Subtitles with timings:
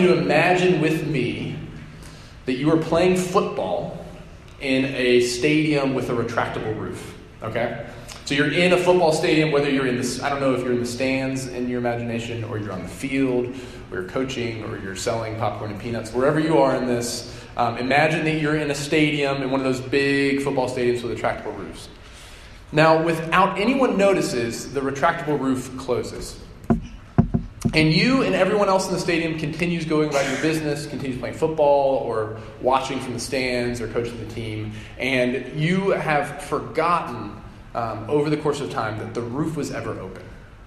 [0.00, 1.56] you to imagine with me
[2.46, 4.04] that you are playing football
[4.60, 7.14] in a stadium with a retractable roof.
[7.42, 7.86] Okay?
[8.24, 10.72] So you're in a football stadium, whether you're in this, I don't know if you're
[10.72, 13.54] in the stands in your imagination, or you're on the field,
[13.90, 17.76] or you're coaching, or you're selling popcorn and peanuts, wherever you are in this, um,
[17.78, 21.56] imagine that you're in a stadium, in one of those big football stadiums with retractable
[21.58, 21.88] roofs.
[22.72, 26.38] Now, without anyone notices, the retractable roof closes.
[27.72, 31.36] And you and everyone else in the stadium continues going about your business, continues playing
[31.36, 37.40] football or watching from the stands or coaching the team, and you have forgotten
[37.76, 40.24] um, over the course of time that the roof was ever open.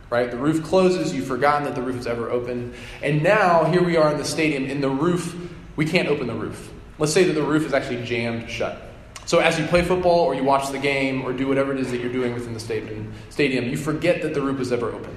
[0.10, 0.32] Right?
[0.32, 3.98] The roof closes, you've forgotten that the roof was ever open, and now here we
[3.98, 5.36] are in the stadium, in the roof,
[5.76, 6.72] we can't open the roof.
[7.00, 8.93] Let's say that the roof is actually jammed shut.
[9.26, 11.92] So as you play football or you watch the game or do whatever it is
[11.92, 15.16] that you're doing within the stadium, you forget that the roof was ever open.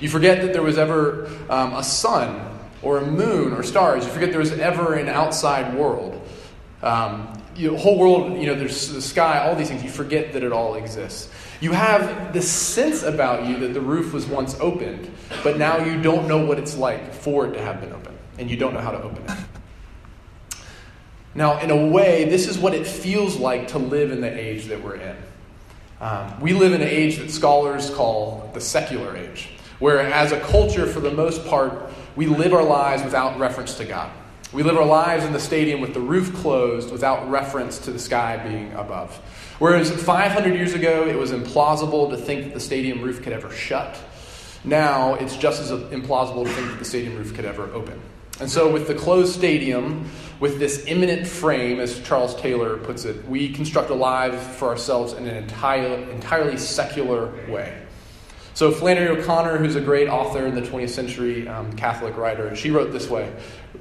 [0.00, 4.04] You forget that there was ever um, a sun or a moon or stars.
[4.04, 6.20] You forget there was ever an outside world.
[6.82, 9.82] Um, the whole world, you know, there's the sky, all these things.
[9.82, 11.30] You forget that it all exists.
[11.60, 15.10] You have this sense about you that the roof was once opened,
[15.42, 18.50] but now you don't know what it's like for it to have been opened, and
[18.50, 19.30] you don't know how to open it.
[21.34, 24.66] Now, in a way, this is what it feels like to live in the age
[24.66, 25.16] that we're in.
[26.00, 30.40] Um, we live in an age that scholars call the secular age, where as a
[30.40, 34.10] culture, for the most part, we live our lives without reference to God.
[34.52, 37.98] We live our lives in the stadium with the roof closed without reference to the
[37.98, 39.16] sky being above.
[39.58, 43.50] Whereas 500 years ago, it was implausible to think that the stadium roof could ever
[43.50, 43.98] shut.
[44.62, 48.00] Now, it's just as implausible to think that the stadium roof could ever open.
[48.40, 53.26] And so, with the closed stadium, with this immanent frame, as Charles Taylor puts it,
[53.28, 57.80] we construct a life for ourselves in an entire, entirely secular way.
[58.54, 62.72] So, Flannery O'Connor, who's a great author in the 20th century, um, Catholic writer, she
[62.72, 63.32] wrote this way.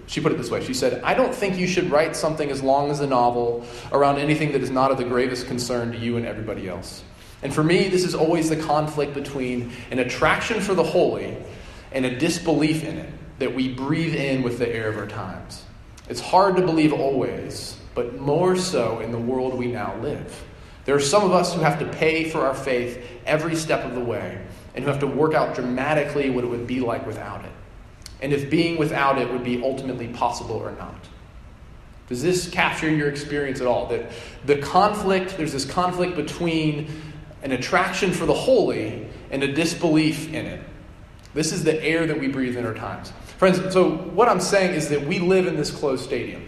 [0.05, 2.61] She put it this way She said, I don't think you should write something as
[2.61, 6.17] long as a novel around anything that is not of the gravest concern to you
[6.17, 7.03] and everybody else.
[7.41, 11.38] And for me, this is always the conflict between an attraction for the holy
[11.91, 15.63] and a disbelief in it that we breathe in with the air of our times.
[16.09, 20.44] It's hard to believe always, but more so in the world we now live.
[20.85, 23.95] There are some of us who have to pay for our faith every step of
[23.95, 24.41] the way
[24.75, 27.51] and who have to work out dramatically what it would be like without it.
[28.22, 31.07] And if being without it would be ultimately possible or not.
[32.09, 33.88] Does this capture your experience at all?
[33.88, 34.11] That
[34.45, 36.89] the conflict, there's this conflict between
[37.43, 40.61] an attraction for the holy and a disbelief in it.
[41.33, 43.11] This is the air that we breathe in our times.
[43.43, 46.47] Friends, so what I'm saying is that we live in this closed stadium.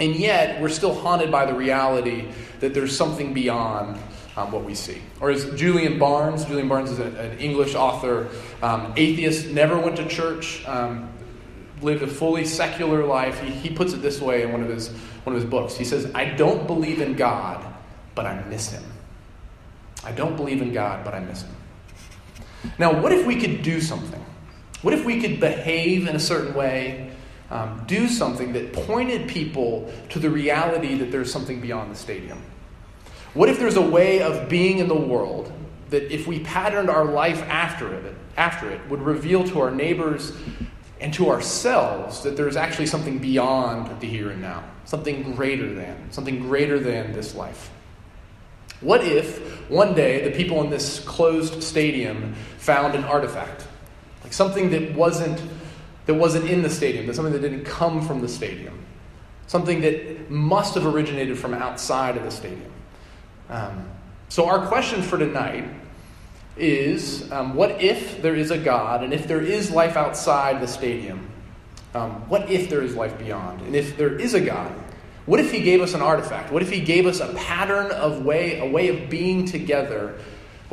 [0.00, 2.28] And yet, we're still haunted by the reality
[2.60, 3.98] that there's something beyond
[4.36, 5.00] um, what we see.
[5.22, 8.28] Or as Julian Barnes, Julian Barnes is a, an English author,
[8.60, 11.10] um, atheist, never went to church, um,
[11.80, 13.40] lived a fully secular life.
[13.40, 14.90] He, he puts it this way in one of, his,
[15.22, 15.74] one of his books.
[15.74, 17.64] He says, I don't believe in God,
[18.14, 18.84] but I miss him.
[20.04, 21.56] I don't believe in God, but I miss him.
[22.78, 24.22] Now, what if we could do something?
[24.82, 27.10] What if we could behave in a certain way,
[27.50, 32.42] um, do something that pointed people to the reality that there's something beyond the stadium?
[33.34, 35.52] What if there's a way of being in the world
[35.90, 40.32] that, if we patterned our life after it, after it, would reveal to our neighbors
[41.00, 46.10] and to ourselves that there's actually something beyond the here and now, something greater than,
[46.12, 47.70] something greater than this life?
[48.80, 53.66] What if one day the people in this closed stadium found an artifact?
[54.34, 55.40] Something that wasn't
[56.06, 58.76] that wasn't in the stadium, that something that didn't come from the stadium,
[59.46, 62.72] something that must have originated from outside of the stadium.
[63.48, 63.88] Um,
[64.28, 65.68] so our question for tonight
[66.56, 70.66] is: um, What if there is a God, and if there is life outside the
[70.66, 71.30] stadium?
[71.94, 73.60] Um, what if there is life beyond?
[73.60, 74.72] And if there is a God,
[75.26, 76.50] what if He gave us an artifact?
[76.50, 80.18] What if He gave us a pattern of way, a way of being together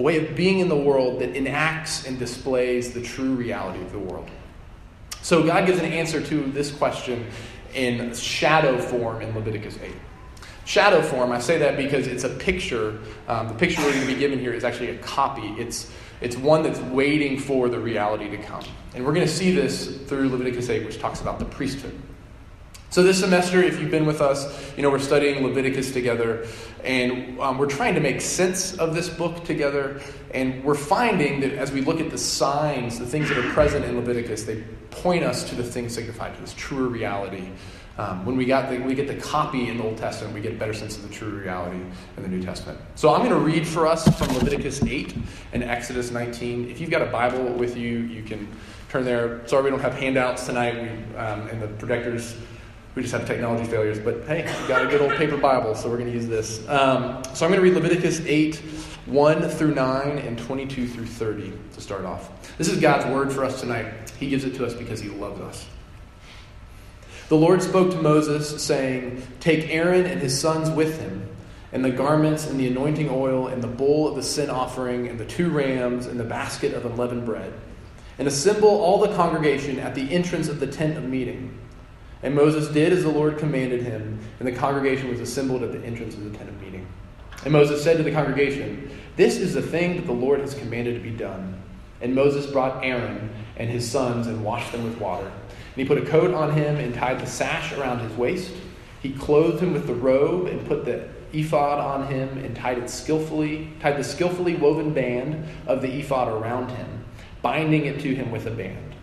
[0.02, 3.92] a way of being in the world that enacts and displays the true reality of
[3.92, 4.28] the world.
[5.22, 7.28] So God gives an answer to this question
[7.76, 9.94] in shadow form in Leviticus 8.
[10.66, 12.98] Shadow form, I say that because it's a picture.
[13.28, 15.50] Um, the picture we're going to be given here is actually a copy.
[15.60, 18.64] It's, it's one that's waiting for the reality to come.
[18.96, 21.96] And we're going to see this through Leviticus 8, which talks about the priesthood.
[22.92, 24.46] So, this semester, if you've been with us,
[24.76, 26.46] you know, we're studying Leviticus together,
[26.84, 30.02] and um, we're trying to make sense of this book together.
[30.32, 33.86] And we're finding that as we look at the signs, the things that are present
[33.86, 37.48] in Leviticus, they point us to the things signified to this truer reality.
[37.98, 40.52] Um, when we, got the, we get the copy in the Old Testament, we get
[40.52, 41.80] a better sense of the true reality
[42.18, 42.78] in the New Testament.
[42.96, 45.16] So, I'm going to read for us from Leviticus 8
[45.54, 46.70] and Exodus 19.
[46.70, 48.50] If you've got a Bible with you, you can
[48.90, 49.48] turn there.
[49.48, 52.36] Sorry, we don't have handouts tonight, we, um, and the projectors
[52.96, 54.00] we just have technology failures.
[54.00, 56.60] But hey, we got a good old paper Bible, so we're going to use this.
[56.68, 58.56] Um, so I'm going to read Leviticus 8,
[59.06, 62.58] 1 through 9, and 22 through 30 to start off.
[62.58, 64.12] This is God's word for us tonight.
[64.20, 65.68] He gives it to us because He loves us.
[67.32, 71.30] The Lord spoke to Moses, saying, Take Aaron and his sons with him,
[71.72, 75.18] and the garments, and the anointing oil, and the bowl of the sin offering, and
[75.18, 77.54] the two rams, and the basket of unleavened bread,
[78.20, 81.58] and assemble all the congregation at the entrance of the tent of meeting.
[82.24, 85.84] And Moses did as the Lord commanded him, and the congregation was assembled at the
[85.84, 86.86] entrance of the tent of meeting.
[87.44, 90.94] And Moses said to the congregation, This is the thing that the Lord has commanded
[90.94, 91.60] to be done.
[92.00, 95.26] And Moses brought Aaron and his sons and washed them with water.
[95.26, 98.52] And he put a coat on him and tied the sash around his waist.
[99.02, 102.90] He clothed him with the robe and put the ephod on him and tied it
[102.90, 107.06] skillfully, tied the skillfully woven band of the ephod around him,
[107.42, 108.96] binding it to him with a band.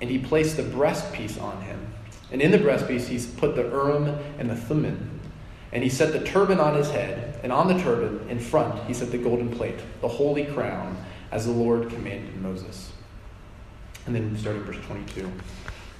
[0.00, 1.94] And he placed the breastpiece on him
[2.32, 4.08] and in the breastpiece, he's put the Urim
[4.38, 5.20] and the Thummim.
[5.72, 8.94] And he set the turban on his head, and on the turban, in front, he
[8.94, 10.96] set the golden plate, the holy crown,
[11.30, 12.92] as the Lord commanded Moses.
[14.06, 15.30] And then starting verse 22.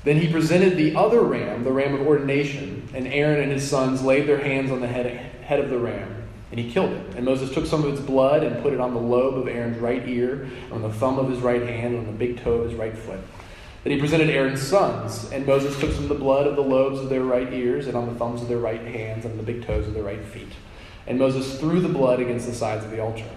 [0.04, 4.02] Then he presented the other ram, the ram of ordination, and Aaron and his sons
[4.02, 5.06] laid their hands on the head,
[5.42, 6.22] head of the ram,
[6.52, 7.16] and he killed it.
[7.16, 9.78] And Moses took some of its blood and put it on the lobe of Aaron's
[9.78, 12.70] right ear, on the thumb of his right hand, and on the big toe of
[12.70, 13.18] his right foot.
[13.86, 16.98] Then he presented Aaron's sons, and Moses took some of the blood of the lobes
[16.98, 19.44] of their right ears, and on the thumbs of their right hands, and on the
[19.44, 20.48] big toes of their right feet.
[21.06, 23.28] And Moses threw the blood against the sides of the altar.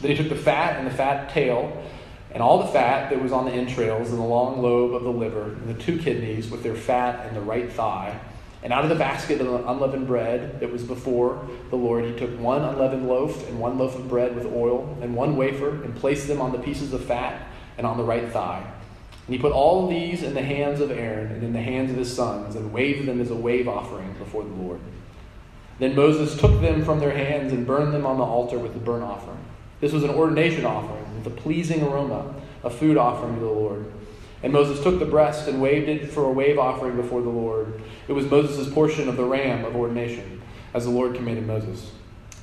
[0.00, 1.82] Then he took the fat and the fat tail,
[2.30, 5.10] and all the fat that was on the entrails, and the long lobe of the
[5.10, 8.20] liver, and the two kidneys with their fat and the right thigh.
[8.62, 12.16] And out of the basket of the unleavened bread that was before the Lord, he
[12.16, 15.96] took one unleavened loaf and one loaf of bread with oil, and one wafer, and
[15.96, 18.64] placed them on the pieces of fat and on the right thigh.
[19.28, 21.90] And he put all of these in the hands of Aaron and in the hands
[21.90, 24.80] of his sons, and waved them as a wave offering before the Lord.
[25.78, 28.80] Then Moses took them from their hands and burned them on the altar with the
[28.80, 29.44] burnt offering.
[29.82, 32.34] This was an ordination offering with a pleasing aroma,
[32.64, 33.92] a food offering to the Lord.
[34.42, 37.82] And Moses took the breast and waved it for a wave offering before the Lord.
[38.08, 40.40] It was Moses' portion of the ram of ordination,
[40.72, 41.92] as the Lord commanded Moses.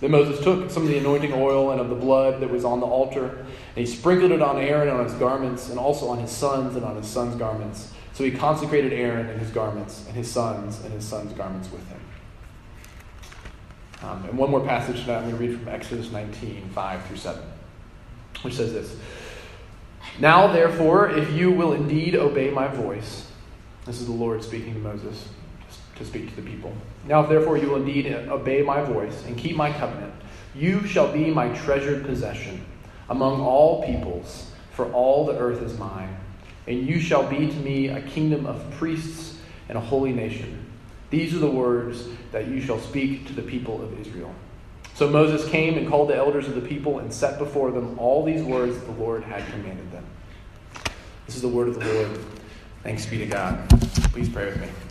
[0.01, 2.79] Then Moses took some of the anointing oil and of the blood that was on
[2.79, 6.19] the altar, and he sprinkled it on Aaron and on his garments, and also on
[6.19, 7.93] his sons and on his sons' garments.
[8.13, 11.87] So he consecrated Aaron and his garments, and his sons and his sons' garments with
[11.87, 11.99] him.
[14.03, 17.17] Um, and one more passage tonight, I'm going to read from Exodus 19, 5 through
[17.17, 17.43] 7,
[18.41, 18.95] which says this
[20.19, 23.31] Now, therefore, if you will indeed obey my voice,
[23.85, 25.29] this is the Lord speaking to Moses
[25.95, 26.73] to speak to the people.
[27.07, 30.13] Now, if therefore you will indeed obey my voice and keep my covenant,
[30.53, 32.63] you shall be my treasured possession
[33.09, 36.15] among all peoples, for all the earth is mine.
[36.67, 39.37] And you shall be to me a kingdom of priests
[39.69, 40.65] and a holy nation.
[41.09, 44.33] These are the words that you shall speak to the people of Israel.
[44.95, 48.23] So Moses came and called the elders of the people and set before them all
[48.23, 50.05] these words that the Lord had commanded them.
[51.25, 52.19] This is the word of the Lord.
[52.81, 53.69] Thanks be to God.
[54.13, 54.84] Please pray with me.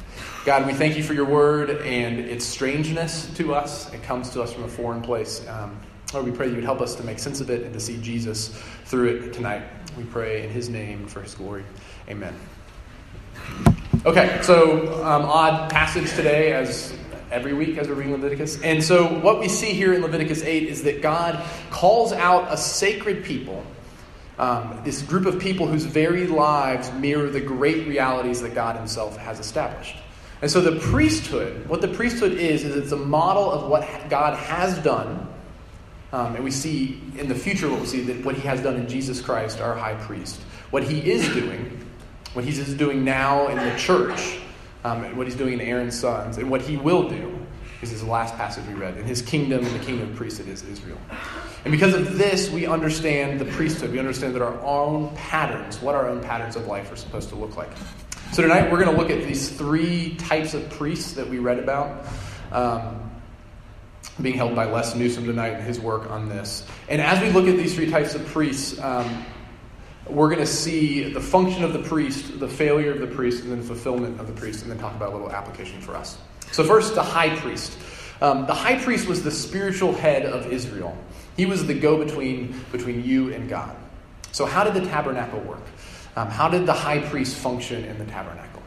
[0.44, 3.90] God, we thank you for your word and its strangeness to us.
[3.94, 5.42] It comes to us from a foreign place.
[5.48, 5.80] Um,
[6.12, 7.96] Lord, we pray you would help us to make sense of it and to see
[8.02, 8.48] Jesus
[8.84, 9.62] through it tonight.
[9.96, 11.64] We pray in his name for his glory.
[12.10, 12.34] Amen.
[14.04, 16.94] Okay, so um, odd passage today, as
[17.30, 18.60] every week as we're reading Leviticus.
[18.60, 22.58] And so, what we see here in Leviticus 8 is that God calls out a
[22.58, 23.64] sacred people,
[24.38, 29.16] um, this group of people whose very lives mirror the great realities that God Himself
[29.16, 29.96] has established.
[30.42, 34.36] And so the priesthood, what the priesthood is, is it's a model of what God
[34.36, 35.28] has done.
[36.12, 38.76] Um, and we see in the future what we see that what he has done
[38.76, 40.40] in Jesus Christ, our high priest.
[40.70, 41.84] What he is doing,
[42.34, 44.38] what he's doing now in the church,
[44.84, 47.38] um, what he's doing in Aaron's sons, and what he will do
[47.80, 48.96] is his last passage we read.
[48.96, 50.98] In his kingdom, and the kingdom of priesthood is Israel.
[51.64, 53.90] And because of this, we understand the priesthood.
[53.90, 57.36] We understand that our own patterns, what our own patterns of life are supposed to
[57.36, 57.70] look like.
[58.34, 61.60] So tonight we're going to look at these three types of priests that we read
[61.60, 62.04] about.
[62.50, 63.08] Um,
[64.20, 66.66] being held by Les Newsom tonight and his work on this.
[66.88, 69.24] And as we look at these three types of priests, um,
[70.08, 73.52] we're going to see the function of the priest, the failure of the priest, and
[73.52, 76.18] then the fulfillment of the priest, and then talk about a little application for us.
[76.50, 77.78] So, first, the high priest.
[78.20, 80.98] Um, the high priest was the spiritual head of Israel.
[81.36, 83.76] He was the go between between you and God.
[84.32, 85.62] So, how did the tabernacle work?
[86.16, 88.62] Um, how did the high priest function in the tabernacle?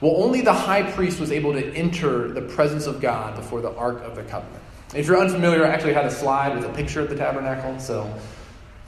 [0.00, 3.74] Well, only the high priest was able to enter the presence of God before the
[3.74, 4.62] Ark of the Covenant.
[4.94, 8.02] If you're unfamiliar, I actually had a slide with a picture of the tabernacle, so
[8.02, 8.20] I'm going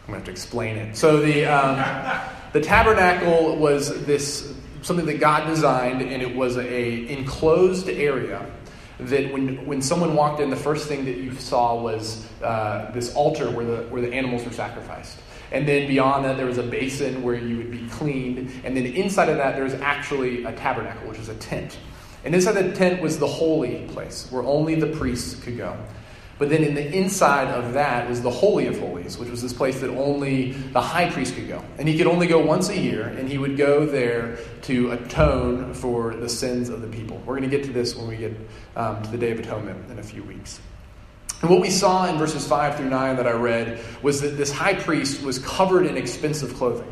[0.07, 0.97] to have to explain it.
[0.97, 2.23] So, the, um,
[2.53, 8.47] the tabernacle was this something that God designed, and it was a enclosed area
[9.01, 13.15] that when, when someone walked in, the first thing that you saw was uh, this
[13.15, 15.19] altar where the, where the animals were sacrificed.
[15.53, 18.51] And then beyond that, there was a basin where you would be cleaned.
[18.65, 21.79] And then inside of that, there was actually a tabernacle, which was a tent.
[22.25, 25.77] And inside the tent was the holy place where only the priests could go.
[26.39, 29.55] But then in the inside of that was the Holy of Holies, which was this
[29.55, 31.65] place that only the high priest could go.
[31.79, 35.73] And he could only go once a year, and he would go there to atone
[35.73, 37.17] for the sins of the people.
[37.25, 38.37] We're going to get to this when we get
[38.75, 40.61] um, to the Day of Atonement in a few weeks.
[41.43, 44.51] And what we saw in verses 5 through 9 that I read was that this
[44.51, 46.91] high priest was covered in expensive clothing.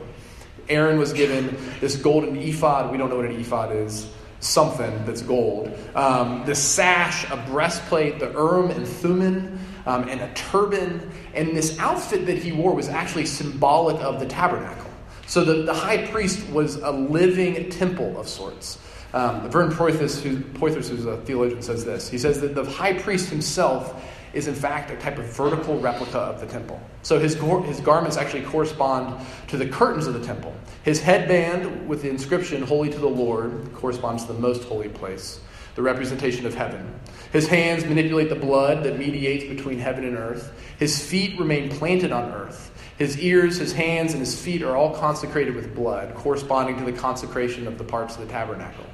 [0.68, 2.90] Aaron was given this golden ephod.
[2.90, 4.08] We don't know what an ephod is.
[4.40, 5.76] Something that's gold.
[5.94, 11.10] Um, the sash, a breastplate, the Urim and Thummim, um, and a turban.
[11.32, 14.90] And this outfit that he wore was actually symbolic of the tabernacle.
[15.26, 18.78] So the, the high priest was a living temple of sorts.
[19.14, 22.10] Um, Vern Poythress, who, Poythress, who's a theologian, says this.
[22.10, 24.02] He says that the high priest himself
[24.34, 26.80] is in fact a type of vertical replica of the temple.
[27.02, 30.54] So his, his garments actually correspond to the curtains of the temple.
[30.82, 35.40] His headband with the inscription, Holy to the Lord, corresponds to the most holy place,
[35.74, 36.98] the representation of heaven.
[37.32, 40.52] His hands manipulate the blood that mediates between heaven and earth.
[40.78, 42.70] His feet remain planted on earth.
[42.96, 46.92] His ears, his hands, and his feet are all consecrated with blood, corresponding to the
[46.92, 48.84] consecration of the parts of the tabernacle.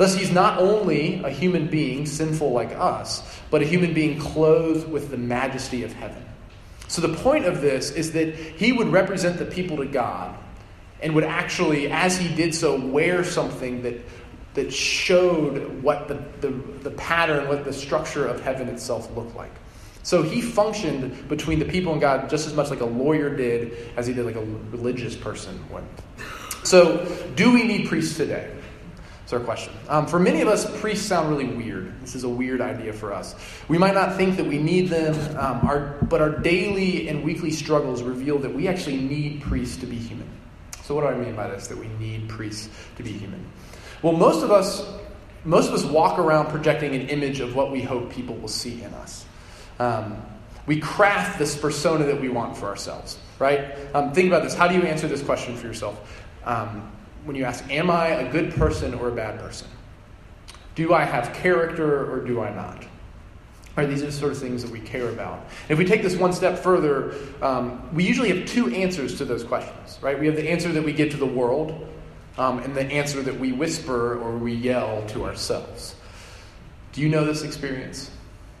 [0.00, 4.90] Thus, he's not only a human being, sinful like us, but a human being clothed
[4.90, 6.24] with the majesty of heaven.
[6.88, 10.34] So, the point of this is that he would represent the people to God
[11.02, 14.00] and would actually, as he did so, wear something that,
[14.54, 16.48] that showed what the, the,
[16.82, 19.52] the pattern, what the structure of heaven itself looked like.
[20.02, 23.76] So he functioned between the people and God just as much like a lawyer did
[23.98, 25.84] as he did like a religious person would.
[26.64, 27.04] So,
[27.36, 28.50] do we need priests today?
[29.30, 29.72] That's our question.
[29.88, 31.94] Um, for many of us, priests sound really weird.
[32.02, 33.36] This is a weird idea for us.
[33.68, 37.52] We might not think that we need them, um, our, but our daily and weekly
[37.52, 40.28] struggles reveal that we actually need priests to be human.
[40.82, 41.68] So, what do I mean by this?
[41.68, 43.46] That we need priests to be human?
[44.02, 44.84] Well, most of us,
[45.44, 48.82] most of us walk around projecting an image of what we hope people will see
[48.82, 49.24] in us.
[49.78, 50.20] Um,
[50.66, 53.76] we craft this persona that we want for ourselves, right?
[53.94, 54.54] Um, think about this.
[54.54, 56.20] How do you answer this question for yourself?
[56.44, 56.90] Um,
[57.24, 59.68] when you ask, Am I a good person or a bad person?
[60.74, 62.84] Do I have character or do I not?
[63.76, 65.46] Right, these are the sort of things that we care about.
[65.68, 69.44] if we take this one step further, um, we usually have two answers to those
[69.44, 69.98] questions.
[70.02, 70.18] Right?
[70.18, 71.88] We have the answer that we give to the world,
[72.36, 75.94] um, and the answer that we whisper or we yell to ourselves.
[76.92, 78.10] Do you know this experience?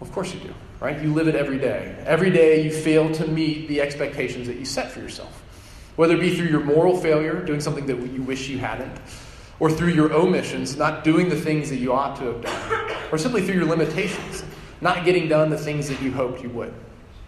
[0.00, 0.54] Of course you do.
[0.78, 1.00] Right?
[1.02, 2.02] You live it every day.
[2.06, 5.39] Every day you fail to meet the expectations that you set for yourself.
[5.96, 8.98] Whether it be through your moral failure, doing something that you wish you hadn't,
[9.58, 13.18] or through your omissions, not doing the things that you ought to have done, or
[13.18, 14.42] simply through your limitations,
[14.80, 16.72] not getting done the things that you hoped you would.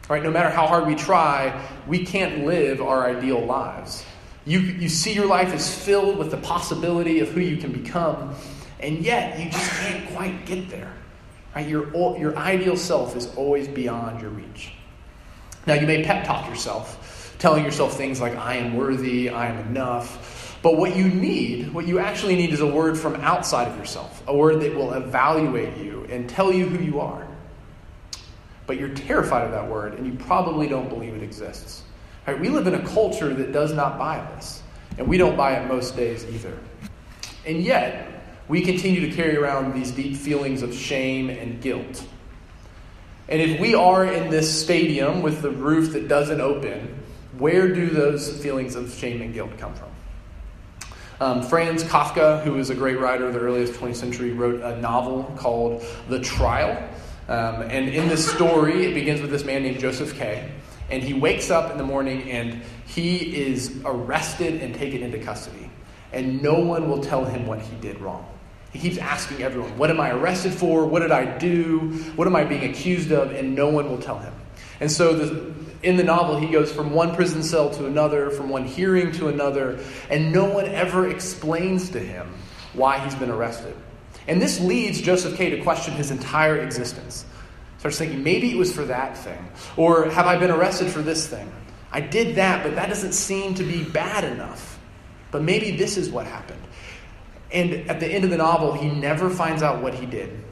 [0.08, 4.04] Right, no matter how hard we try, we can't live our ideal lives.
[4.44, 8.34] You, you see your life is filled with the possibility of who you can become,
[8.80, 10.92] and yet you just can't quite get there.
[11.54, 11.68] Right?
[11.68, 14.72] Your, your ideal self is always beyond your reach.
[15.66, 19.58] Now, you may pep talk yourself telling yourself things like, I am worthy, I am
[19.68, 20.58] enough.
[20.62, 24.22] But what you need, what you actually need, is a word from outside of yourself,
[24.28, 27.26] a word that will evaluate you and tell you who you are.
[28.66, 31.82] But you're terrified of that word, and you probably don't believe it exists.
[32.26, 32.38] Right?
[32.38, 34.62] We live in a culture that does not buy this,
[34.98, 36.56] and we don't buy it most days either.
[37.44, 38.08] And yet,
[38.46, 42.04] we continue to carry around these deep feelings of shame and guilt.
[43.28, 47.01] And if we are in this stadium with the roof that doesn't open,
[47.42, 49.88] where do those feelings of shame and guilt come from?
[51.20, 54.80] Um, Franz Kafka, who is a great writer of the earliest 20th century, wrote a
[54.80, 56.70] novel called The Trial.
[57.28, 60.52] Um, and in this story, it begins with this man named Joseph K.
[60.88, 65.68] And he wakes up in the morning and he is arrested and taken into custody.
[66.12, 68.24] And no one will tell him what he did wrong.
[68.72, 70.86] He keeps asking everyone, What am I arrested for?
[70.86, 71.78] What did I do?
[72.14, 73.32] What am I being accused of?
[73.32, 74.32] And no one will tell him.
[74.80, 75.52] And so the,
[75.82, 79.28] in the novel, he goes from one prison cell to another, from one hearing to
[79.28, 82.32] another, and no one ever explains to him
[82.72, 83.74] why he's been arrested.
[84.28, 85.50] And this leads Joseph K.
[85.50, 87.24] to question his entire existence.
[87.78, 89.48] Starts thinking, maybe it was for that thing.
[89.76, 91.50] Or have I been arrested for this thing?
[91.90, 94.78] I did that, but that doesn't seem to be bad enough.
[95.32, 96.62] But maybe this is what happened.
[97.50, 100.42] And at the end of the novel, he never finds out what he did.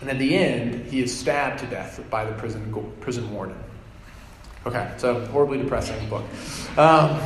[0.00, 3.56] And at the end, he is stabbed to death by the prison, prison warden.
[4.66, 6.24] Okay, so horribly depressing book.
[6.76, 7.18] Um,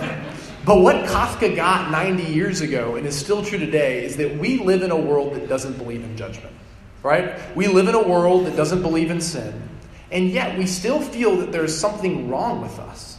[0.65, 4.59] but what Kafka got 90 years ago and is still true today is that we
[4.59, 6.55] live in a world that doesn't believe in judgment,
[7.03, 7.35] right?
[7.57, 9.69] We live in a world that doesn't believe in sin,
[10.13, 13.19] and yet we still feel that there's something wrong with us.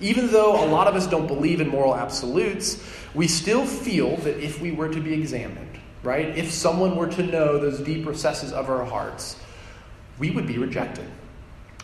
[0.00, 2.84] Even though a lot of us don't believe in moral absolutes,
[3.14, 7.22] we still feel that if we were to be examined, right, if someone were to
[7.22, 9.36] know those deep recesses of our hearts,
[10.18, 11.08] we would be rejected.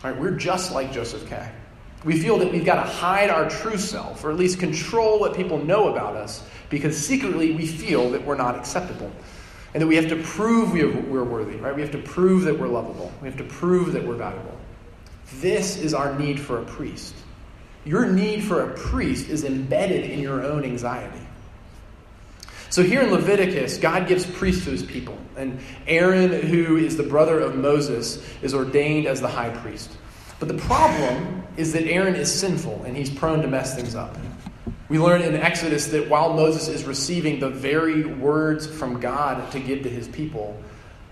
[0.03, 0.19] Right?
[0.19, 1.49] We're just like Joseph K.
[2.03, 5.33] We feel that we've got to hide our true self, or at least control what
[5.33, 9.09] people know about us, because secretly we feel that we're not acceptable.
[9.73, 11.73] And that we have to prove we're worthy, right?
[11.73, 13.11] We have to prove that we're lovable.
[13.21, 14.55] We have to prove that we're valuable.
[15.35, 17.15] This is our need for a priest.
[17.85, 21.22] Your need for a priest is embedded in your own anxiety.
[22.73, 25.15] So here in Leviticus, God gives priests to his people.
[25.37, 29.91] And Aaron, who is the brother of Moses, is ordained as the high priest.
[30.39, 34.17] But the problem is that Aaron is sinful and he's prone to mess things up.
[34.89, 39.59] We learn in Exodus that while Moses is receiving the very words from God to
[39.59, 40.59] give to his people,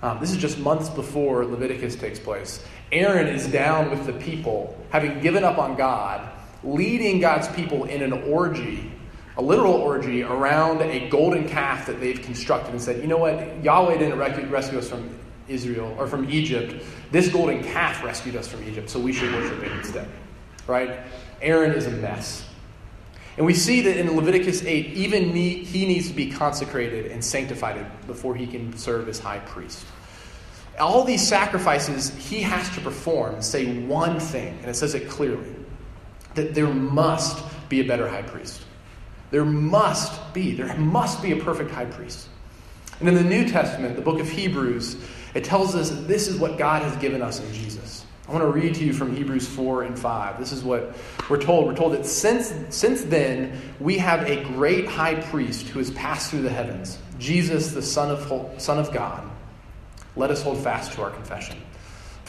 [0.02, 2.66] um, this is just months before Leviticus takes place.
[2.92, 6.28] Aaron is down with the people, having given up on God,
[6.64, 8.91] leading God's people in an orgy,
[9.38, 13.64] a literal orgy, around a golden calf that they've constructed and said, you know what?
[13.64, 14.20] Yahweh didn't
[14.50, 15.10] rescue us from
[15.48, 16.84] Israel or from Egypt.
[17.12, 20.08] This golden calf rescued us from Egypt, so we should worship it instead.
[20.68, 21.00] Right?
[21.42, 22.46] Aaron is a mess.
[23.38, 27.86] And we see that in Leviticus 8, even he needs to be consecrated and sanctified
[28.06, 29.86] before he can serve as high priest.
[30.80, 35.56] All these sacrifices he has to perform say one thing, and it says it clearly
[36.36, 38.64] that there must be a better high priest.
[39.32, 42.28] There must be, there must be a perfect high priest.
[43.00, 44.98] And in the New Testament, the book of Hebrews,
[45.34, 48.06] it tells us this is what God has given us in Jesus.
[48.28, 50.40] I want to read to you from Hebrews 4 and 5.
[50.40, 50.96] This is what
[51.30, 51.66] we're told.
[51.66, 56.30] We're told that since, since then, we have a great high priest who has passed
[56.30, 59.30] through the heavens, Jesus, the Son of, Son of God.
[60.16, 61.58] Let us hold fast to our confession.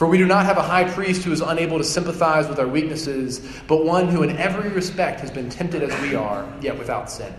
[0.03, 2.67] For we do not have a high priest who is unable to sympathize with our
[2.67, 3.39] weaknesses,
[3.69, 7.33] but one who in every respect has been tempted as we are, yet without sin.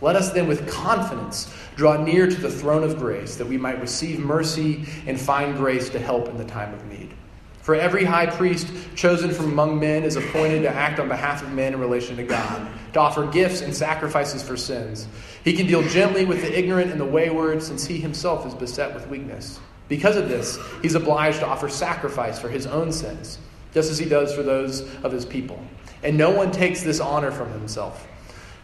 [0.00, 3.82] Let us then with confidence draw near to the throne of grace, that we might
[3.82, 7.12] receive mercy and find grace to help in the time of need.
[7.60, 11.52] For every high priest chosen from among men is appointed to act on behalf of
[11.52, 15.06] men in relation to God, to offer gifts and sacrifices for sins.
[15.44, 18.94] He can deal gently with the ignorant and the wayward, since he himself is beset
[18.94, 19.60] with weakness.
[19.88, 23.38] Because of this, he's obliged to offer sacrifice for his own sins,
[23.72, 25.62] just as he does for those of his people.
[26.02, 28.06] And no one takes this honor from himself,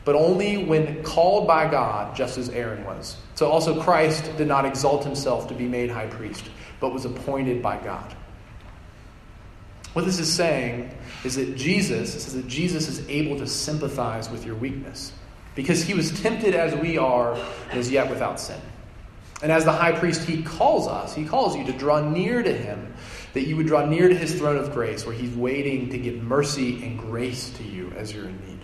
[0.04, 3.16] but only when called by God, just as Aaron was.
[3.35, 6.44] So also Christ did not exalt himself to be made high priest,
[6.80, 8.14] but was appointed by God.
[9.92, 10.90] What this is saying
[11.22, 15.12] is that Jesus says that Jesus is able to sympathize with your weakness
[15.54, 17.35] because he was tempted as we are
[17.70, 18.61] and is yet without sin.
[19.42, 22.52] And as the high priest, he calls us, he calls you to draw near to
[22.52, 22.94] him,
[23.35, 26.22] that you would draw near to his throne of grace, where he's waiting to give
[26.22, 28.61] mercy and grace to you as you're in need.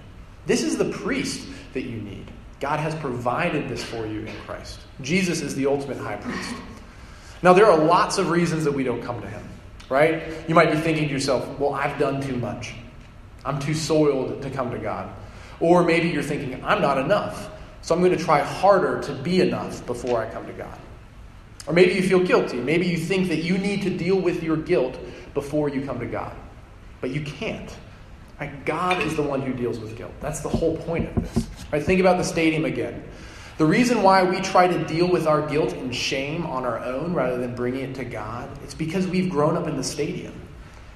[0.47, 2.31] This is the priest that you need.
[2.61, 4.79] God has provided this for you in Christ.
[5.01, 6.55] Jesus is the ultimate high priest.
[7.43, 9.49] Now, there are lots of reasons that we don't come to him,
[9.89, 10.33] right?
[10.49, 12.75] You might be thinking to yourself, well, I've done too much.
[13.45, 15.11] I'm too soiled to come to God.
[15.61, 17.51] Or maybe you're thinking, I'm not enough.
[17.89, 20.79] So I'm going to try harder to be enough before I come to God.
[21.67, 22.59] Or maybe you feel guilty.
[22.59, 24.99] Maybe you think that you need to deal with your guilt
[25.33, 26.37] before you come to God.
[27.01, 27.75] But you can't.
[28.39, 28.63] Right?
[28.67, 30.13] God is the one who deals with guilt.
[30.21, 31.49] That's the whole point of this.
[31.73, 31.83] Right?
[31.83, 33.03] Think about the stadium again.
[33.57, 37.15] The reason why we try to deal with our guilt and shame on our own
[37.15, 40.35] rather than bringing it to God, it's because we've grown up in the stadium.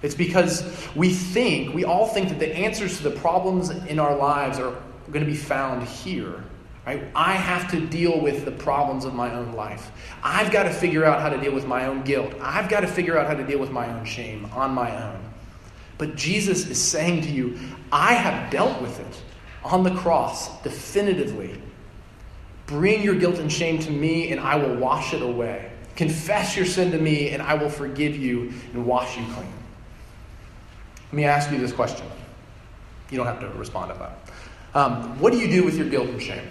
[0.03, 0.63] It's because
[0.95, 4.77] we think, we all think that the answers to the problems in our lives are
[5.11, 6.45] going to be found here
[6.85, 7.05] Right?
[7.15, 9.93] I have to deal with the problems of my own life.
[10.23, 12.35] I've got to figure out how to deal with my own guilt.
[12.41, 15.21] I've got to figure out how to deal with my own shame on my own.
[15.97, 17.57] But Jesus is saying to you,
[17.93, 19.23] I have dealt with it
[19.63, 21.61] on the cross definitively.
[22.67, 25.71] Bring your guilt and shame to me, and I will wash it away.
[25.95, 29.53] Confess your sin to me, and I will forgive you and wash you clean.
[31.07, 32.07] Let me ask you this question.
[33.11, 34.19] You don't have to respond to that.
[34.75, 36.49] Um, what do you do with your guilt and shame?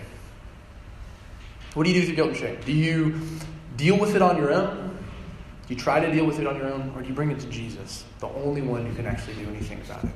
[1.74, 2.58] What do you do with your guilt and shame?
[2.66, 3.20] Do you
[3.78, 4.98] deal with it on your own?
[5.68, 6.92] Do you try to deal with it on your own?
[6.96, 9.80] Or do you bring it to Jesus, the only one who can actually do anything
[9.82, 10.12] about it?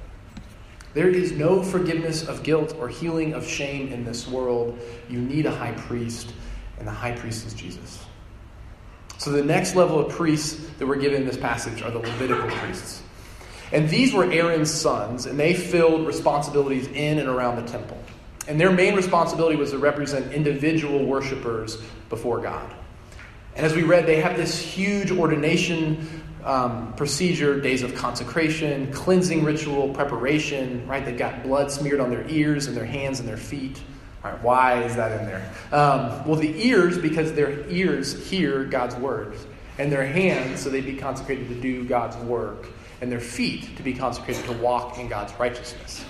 [0.93, 4.79] There is no forgiveness of guilt or healing of shame in this world.
[5.09, 6.33] You need a high priest,
[6.77, 8.03] and the high priest is Jesus.
[9.17, 12.49] So, the next level of priests that we're given in this passage are the Levitical
[12.49, 13.01] priests.
[13.71, 17.97] And these were Aaron's sons, and they filled responsibilities in and around the temple.
[18.47, 22.71] And their main responsibility was to represent individual worshipers before God.
[23.55, 29.43] And as we read, they have this huge ordination um, procedure, days of consecration, cleansing
[29.43, 31.03] ritual, preparation, right?
[31.03, 33.81] They've got blood smeared on their ears and their hands and their feet.
[34.23, 35.51] All right, why is that in there?
[35.71, 39.35] Um, well, the ears, because their ears hear God's word,
[39.79, 42.67] and their hands, so they'd be consecrated to do God's work,
[43.01, 46.05] and their feet to be consecrated to walk in God's righteousness.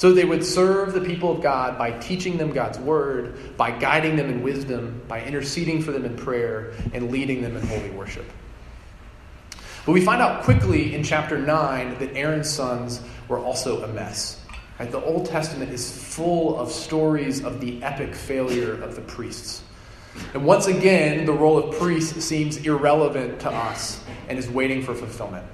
[0.00, 4.16] So they would serve the people of God by teaching them God's word, by guiding
[4.16, 8.24] them in wisdom, by interceding for them in prayer, and leading them in holy worship.
[9.84, 14.40] But we find out quickly in chapter 9 that Aaron's sons were also a mess.
[14.78, 14.90] Right?
[14.90, 19.62] The Old Testament is full of stories of the epic failure of the priests.
[20.32, 24.94] And once again, the role of priest seems irrelevant to us and is waiting for
[24.94, 25.44] fulfillment.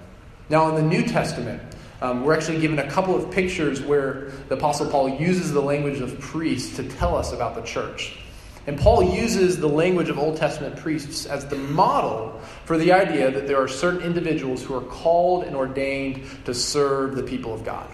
[0.48, 1.60] Now, in the New Testament,
[2.00, 6.00] um, we're actually given a couple of pictures where the Apostle Paul uses the language
[6.00, 8.18] of priests to tell us about the church.
[8.66, 13.30] And Paul uses the language of Old Testament priests as the model for the idea
[13.30, 17.64] that there are certain individuals who are called and ordained to serve the people of
[17.64, 17.88] God.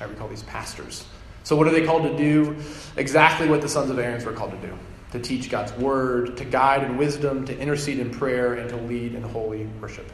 [0.00, 1.04] I we call these pastors.
[1.44, 2.56] So, what are they called to do?
[2.96, 4.78] Exactly what the sons of Aaron were called to do
[5.12, 9.14] to teach God's word, to guide in wisdom, to intercede in prayer, and to lead
[9.14, 10.10] in holy worship.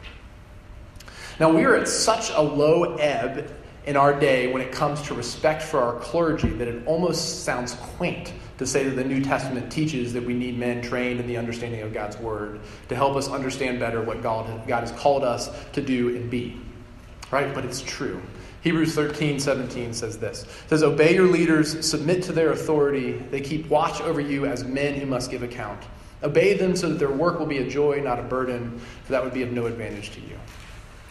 [1.39, 3.49] Now, we are at such a low ebb
[3.85, 7.75] in our day when it comes to respect for our clergy that it almost sounds
[7.75, 11.37] quaint to say that the New Testament teaches that we need men trained in the
[11.37, 15.49] understanding of God's Word to help us understand better what God, God has called us
[15.71, 16.59] to do and be.
[17.31, 17.55] Right?
[17.55, 18.21] But it's true.
[18.61, 20.43] Hebrews 13, 17 says this.
[20.43, 23.13] It says, Obey your leaders, submit to their authority.
[23.13, 25.81] They keep watch over you as men who must give account.
[26.21, 29.23] Obey them so that their work will be a joy, not a burden, for that
[29.23, 30.37] would be of no advantage to you.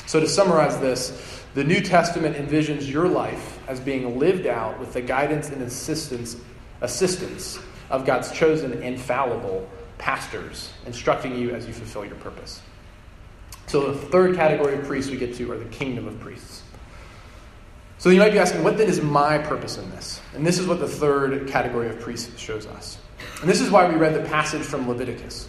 [0.08, 4.94] So, to summarize this, the New Testament envisions your life as being lived out with
[4.94, 6.34] the guidance and assistance
[6.80, 7.58] assistance
[7.90, 9.68] of God's chosen infallible
[9.98, 12.62] pastors, instructing you as you fulfill your purpose.
[13.66, 16.62] So, the third category of priests we get to are the kingdom of priests.
[17.98, 20.22] So, you might be asking, what then is my purpose in this?
[20.34, 22.96] And this is what the third category of priests shows us.
[23.42, 25.48] And this is why we read the passage from Leviticus.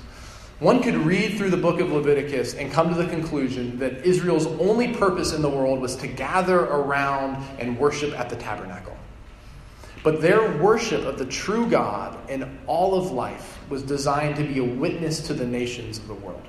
[0.60, 4.46] One could read through the book of Leviticus and come to the conclusion that Israel's
[4.46, 8.98] only purpose in the world was to gather around and worship at the tabernacle.
[10.04, 14.60] But their worship of the true God in all of life was designed to be
[14.60, 16.44] a witness to the nations of the world.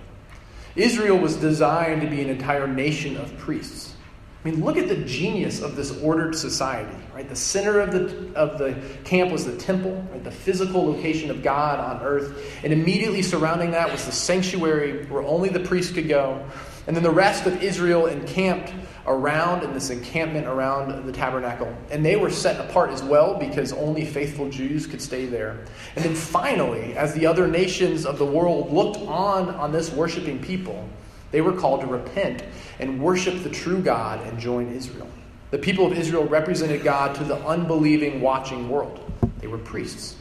[0.74, 3.94] Israel was designed to be an entire nation of priests.
[4.42, 7.28] I mean, look at the genius of this ordered society, right?
[7.28, 8.74] The center of the, of the
[9.04, 10.24] camp was the temple, right?
[10.24, 12.58] the physical location of God on earth.
[12.64, 16.42] And immediately surrounding that was the sanctuary where only the priests could go.
[16.86, 18.72] And then the rest of Israel encamped
[19.06, 21.76] around in this encampment around the tabernacle.
[21.90, 25.66] And they were set apart as well because only faithful Jews could stay there.
[25.96, 30.40] And then finally, as the other nations of the world looked on on this worshiping
[30.40, 30.88] people,
[31.30, 32.42] they were called to repent
[32.78, 35.08] and worship the true God and join Israel.
[35.50, 39.00] The people of Israel represented God to the unbelieving, watching world.
[39.38, 40.16] They were priests.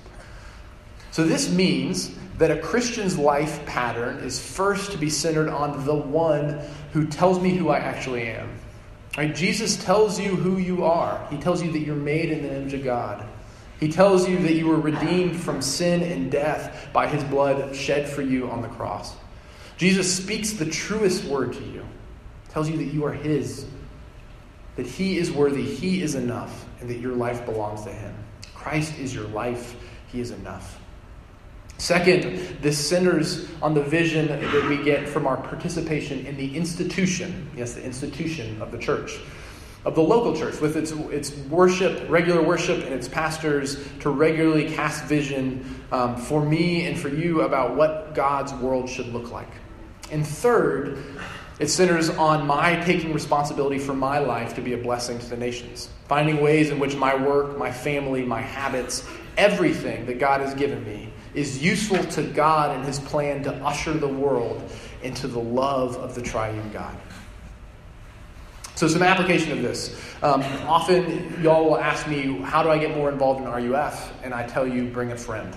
[1.11, 5.93] So this means that a Christian's life pattern is first to be centered on the
[5.93, 6.61] one
[6.93, 8.49] who tells me who I actually am.
[9.17, 9.35] Right?
[9.35, 11.25] Jesus tells you who you are.
[11.29, 13.25] He tells you that you're made in the image of God.
[13.79, 18.07] He tells you that you were redeemed from sin and death by his blood shed
[18.07, 19.15] for you on the cross.
[19.79, 21.85] Jesus speaks the truest word to you,
[22.49, 23.65] tells you that you are his,
[24.75, 28.13] that he is worthy, he is enough, and that your life belongs to him.
[28.53, 29.77] Christ is your life,
[30.11, 30.81] he is enough.
[31.77, 37.49] Second, this centers on the vision that we get from our participation in the institution,
[37.55, 39.17] yes, the institution of the church,
[39.85, 44.69] of the local church, with its, its worship, regular worship, and its pastors to regularly
[44.69, 49.47] cast vision um, for me and for you about what God's world should look like.
[50.11, 51.03] And third,
[51.59, 55.37] it centers on my taking responsibility for my life to be a blessing to the
[55.37, 60.53] nations, finding ways in which my work, my family, my habits, everything that God has
[60.53, 64.69] given me is useful to God and his plan to usher the world
[65.03, 66.97] into the love of the triune God.
[68.75, 70.01] So, some application of this.
[70.23, 74.13] Um, often, y'all will ask me, How do I get more involved in RUF?
[74.23, 75.53] And I tell you, bring a friend.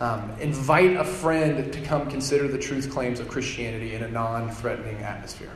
[0.00, 4.50] Um, invite a friend to come consider the truth claims of Christianity in a non
[4.50, 5.50] threatening atmosphere.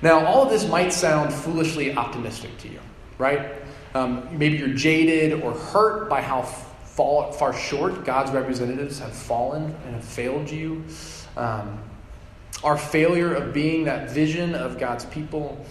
[0.00, 2.80] Now, all of this might sound foolishly optimistic to you,
[3.18, 3.50] right?
[3.94, 9.74] Um, maybe you're jaded or hurt by how far, far short God's representatives have fallen
[9.84, 10.84] and have failed you.
[11.36, 11.80] Um,
[12.64, 15.64] our failure of being that vision of God's people,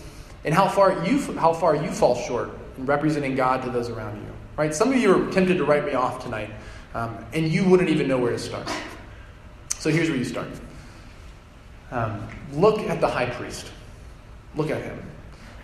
[0.46, 4.16] and how far you how far you fall short in representing God to those around
[4.18, 4.32] you.
[4.56, 4.74] Right?
[4.74, 6.50] Some of you are tempted to write me off tonight,
[6.98, 8.70] um, and you wouldn't even know where to start.
[9.80, 10.48] So here's where you start.
[11.92, 13.72] Um, look at the high priest.
[14.56, 15.02] Look at him.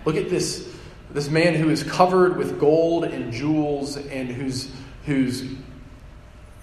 [0.05, 0.69] Look at this,
[1.11, 4.71] this man who is covered with gold and jewels and whose,
[5.05, 5.43] whose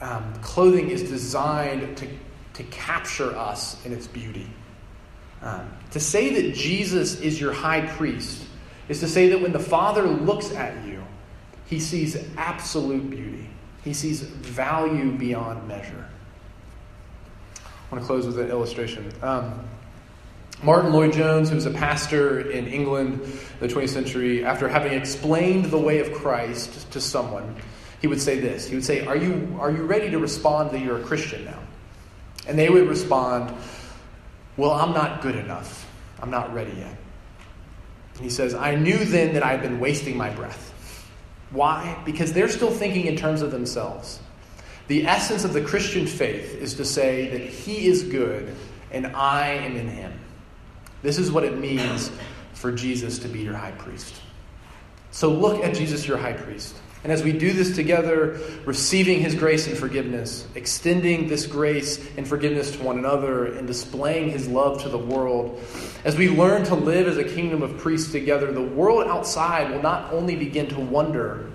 [0.01, 2.09] um, clothing is designed to
[2.55, 4.47] to capture us in its beauty.
[5.43, 8.45] Um, to say that Jesus is your high priest
[8.89, 11.03] is to say that when the Father looks at you,
[11.67, 13.49] he sees absolute beauty,
[13.85, 16.07] he sees value beyond measure.
[17.57, 19.13] I want to close with an illustration.
[19.23, 19.65] Um,
[20.63, 25.67] Martyn Lloyd-Jones, who was a pastor in England in the 20th century, after having explained
[25.67, 27.57] the way of Christ to someone,
[28.01, 28.69] he would say this.
[28.69, 31.59] He would say, Are you, are you ready to respond that you're a Christian now?
[32.47, 33.55] And they would respond,
[34.57, 35.91] Well, I'm not good enough.
[36.21, 36.97] I'm not ready yet.
[38.15, 40.70] And he says, I knew then that I had been wasting my breath.
[41.51, 42.01] Why?
[42.05, 44.21] Because they're still thinking in terms of themselves.
[44.87, 48.55] The essence of the Christian faith is to say that He is good
[48.91, 50.13] and I am in Him.
[51.03, 52.11] This is what it means
[52.55, 54.21] for Jesus to be your high priest.
[55.13, 56.77] So look at Jesus, your high priest.
[57.03, 62.29] And as we do this together, receiving His grace and forgiveness, extending this grace and
[62.29, 65.63] forgiveness to one another, and displaying His love to the world,
[66.05, 69.83] as we learn to live as a kingdom of priests together, the world outside will
[69.83, 71.51] not only begin to wonder,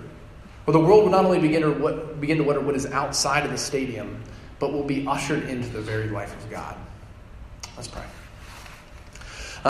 [0.66, 3.44] or the world will not only begin to, what, begin to wonder what is outside
[3.44, 4.20] of the stadium,
[4.58, 6.76] but will be ushered into the very life of God.
[7.76, 8.02] Let's pray.